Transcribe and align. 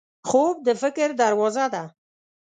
خوب 0.29 0.55
د 0.67 0.69
فکر 0.81 1.07
دروازه 1.21 1.65
ده 1.73 1.83